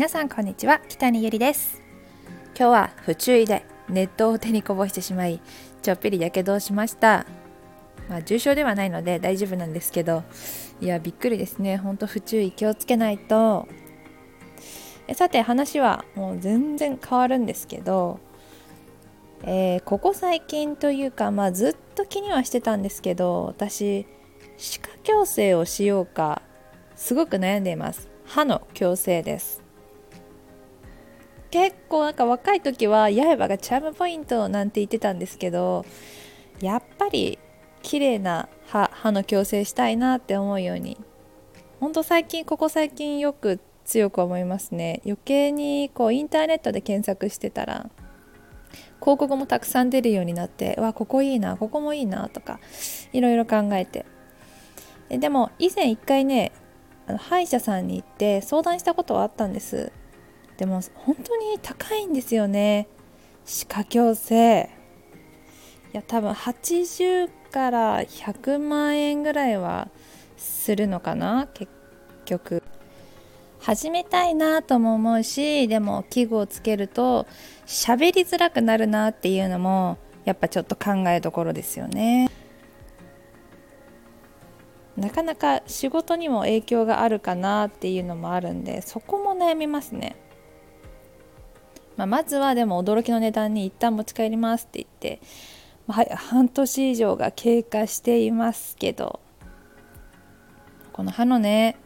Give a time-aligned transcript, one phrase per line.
[0.00, 1.82] 皆さんこんにちは北にゆりです。
[2.58, 5.42] 今日は不注意で熱湯を手にこぼしてしまい
[5.82, 7.26] ちょっぴりやけどをしました。
[8.08, 10.22] まあ重症ではないので大丈夫なんですけど
[10.80, 11.76] いやびっくりですね。
[11.76, 13.68] ほんと不注意気をつけないと。
[15.06, 18.20] えさて話はもう全然変わるんですけど
[19.44, 24.06] えー、ここ最近というか、まあ、ずっと気にはしてたんですけど私
[24.56, 26.40] 歯科矯正をしようか
[26.96, 28.08] すごく悩んでいます。
[28.24, 29.59] 歯の矯正です。
[31.50, 35.84] 結構なんか若い時は刃がチャームポイントなんて言ってたんですけど
[36.60, 37.38] やっぱり
[37.82, 40.96] 綺麗な歯歯の矯正したいなって思うように。
[41.80, 45.00] ほんと最近ここ最近よく強く思いますね。
[45.04, 47.88] 余計にこうインターネットで検索してたら
[49.00, 52.60] 広告もたくさん出るようになってわここいいなここもいいなとか
[53.12, 54.04] いろいろ考えて。
[55.08, 56.52] でも以前一回ね
[57.08, 59.90] あの歯医者さんに行って相談したことはあったんです。
[60.60, 62.86] でも本当に高いんですよね。
[63.46, 64.68] 歯科矯正。
[65.94, 69.88] いや多分80から100万円ぐらいは
[70.36, 71.72] するのかな結
[72.26, 72.62] 局。
[73.58, 77.26] 始めたいなとも思うしでも器具をつけると
[77.66, 82.30] 喋りづらくなるなっていうのもやっぱちょっと考えどころですよね。
[84.98, 90.16] なかなか仕事にも影響があるかなっていうのもあるんでそこも悩みますね、
[92.00, 95.20] まあ、まずはでも驚きの値段に一旦持ち帰りますって言って、
[95.86, 99.20] まあ、半年以上が経過していますけど
[100.94, 101.76] この歯のね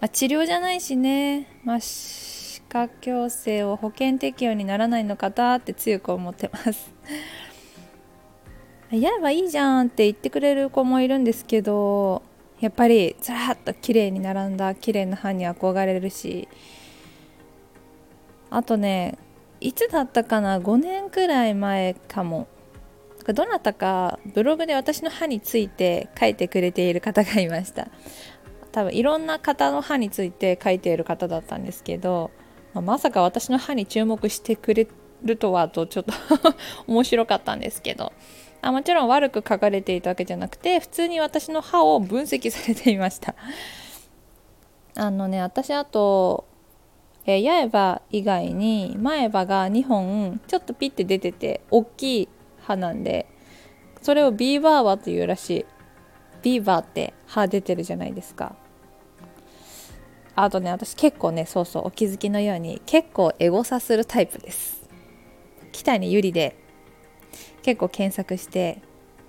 [0.00, 6.92] まあ、治療じゃないしね、まあ、歯科矯正を保険適用にならないのかなって強く思ってます。
[8.90, 12.22] やればいいじゃんって言ってくれる子もいるんですけど
[12.58, 16.48] やっぱりずらっと綺麗に並んだ綺麗な歯に憧れるし
[18.50, 19.16] あとね
[19.62, 22.48] いつだったかな？5年くらい前かも。
[23.26, 27.88] どなたかブログで私の歯について書いてくれている方がいました。
[28.72, 32.30] 多分いろんな方の歯について書いている方だったんですけど、
[32.74, 34.88] まあ、まさか私の歯に注目してくれ
[35.22, 36.12] るとはとちょっと
[36.88, 38.12] 面白かったんですけど。
[38.64, 43.34] あもちろん悪く書かれていたわけじゃなくて普通に私の歯を分析されていました。
[44.94, 46.46] あのね私あと、
[47.24, 52.28] えー、八重歯以外に前歯が2本ちょっとピッて出てて大きい
[52.60, 53.26] 歯なんで
[54.02, 55.66] それをビーバー歯というらしい。
[56.42, 58.56] ビーバーって歯出てるじゃないですか。
[60.34, 64.82] あとね私結構ねそうそうお気づきのように結構エゴサするタイプです。
[65.70, 66.56] 北にゆりで
[67.62, 68.82] 結構検索して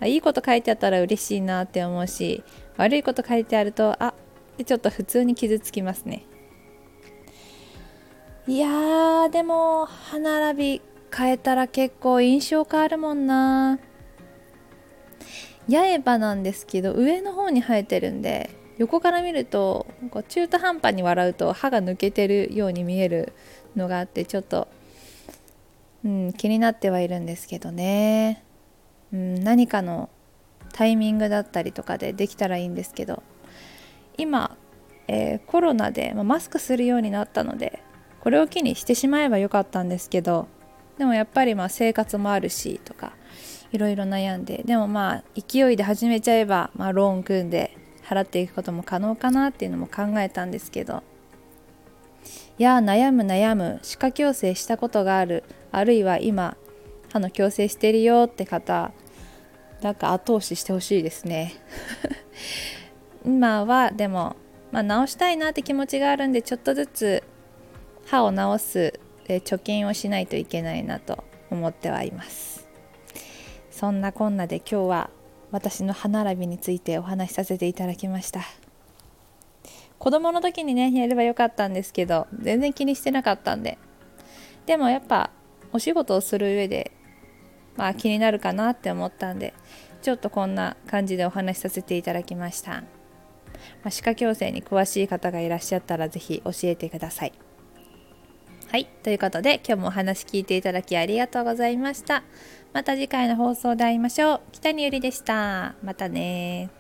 [0.04, 2.44] いいこと書いてあったら嬉しいなって思うし
[2.78, 4.14] 悪いこと書いてあるとあ
[4.58, 6.26] でちょっと普通に傷つきますね。
[8.46, 10.82] いやーでも歯並び
[11.16, 13.80] 変えたら結構印象変わるもんな。
[15.70, 23.32] 八重歯なんですけど上の方に生えてるんで横から見るとこう中途半端に笑うと歯が抜けてるように見える
[23.78, 24.68] のがあってちょっと、
[26.04, 28.44] うん、気になってはいるんですけどね、
[29.14, 30.10] うん、何かの
[30.74, 33.24] タイミングだったりとかでできたらいいんですけど。
[34.18, 34.58] 今、
[35.08, 37.82] えー、コロナで、まあ、マスクするようになったので
[38.24, 40.48] これを機にしてしまえばよかったんですけど
[40.98, 43.12] でもやっぱりまあ生活もあるしとか
[43.74, 47.76] いろいろ悩んででもまあ勢いで始めちゃえば、まあ、ローン組んで
[48.08, 51.04] 払っていくことも可能かなっていうのも考えたんですけど
[52.58, 56.56] いや悩む悩む歯科矯正したことがあるあるいは今
[57.12, 58.94] 歯の矯正してるよって方
[59.82, 61.56] なんか後押ししてほしいですね。
[63.26, 64.38] 今はでも、
[64.72, 67.24] まあ、直したいなって気持ちがあるんでちょっとずつ
[68.06, 72.68] 歯を治す貯金をしないといけないなと思ってはいます。
[73.72, 75.10] そんなこんなで今日は
[75.52, 78.42] 私の歯並びについてお話しさせていただきました。
[80.00, 83.78] 子供の時にねやればよかったんですけど全然気にしてなかったんで。
[84.66, 85.30] でもやっぱ
[85.72, 86.92] お仕事をする上で
[87.76, 89.54] まあ気になるかなって思ったんで
[90.02, 92.86] ちょっとこんな感じでお話しさせていただきました、ま
[93.86, 97.34] あ、歯科矯正に詳しい方がいらっしゃったら是非教えてください。
[98.74, 102.24] はいということで今日もお話聞いていただきありがとうございました。
[102.74, 104.42] また次回の放送で会いましょう。
[104.52, 105.76] 北にゆりでした。
[105.84, 106.72] またね